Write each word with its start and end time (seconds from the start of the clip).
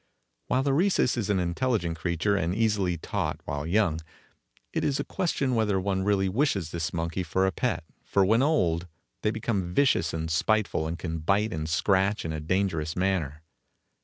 While 0.47 0.63
the 0.63 0.73
Rhesus 0.73 1.15
is 1.15 1.29
an 1.29 1.39
intelligent 1.39 1.95
creature 1.95 2.35
and 2.35 2.55
easily 2.55 2.97
taught 2.97 3.39
while 3.45 3.67
young, 3.67 4.01
it 4.73 4.83
it 4.83 4.99
a 4.99 5.03
question 5.03 5.53
whether 5.53 5.79
one 5.79 6.01
really 6.01 6.27
wishes 6.27 6.71
this 6.71 6.91
monkey 6.91 7.21
for 7.21 7.45
a 7.45 7.51
pet, 7.51 7.83
for 8.03 8.25
when 8.25 8.41
old, 8.41 8.87
they 9.21 9.29
become 9.29 9.75
vicious 9.75 10.11
and 10.11 10.31
spiteful 10.31 10.87
and 10.87 10.97
can 10.97 11.19
bite 11.19 11.53
and 11.53 11.69
scratch 11.69 12.25
in 12.25 12.33
a 12.33 12.39
dangerous 12.39 12.95
manner. 12.95 13.43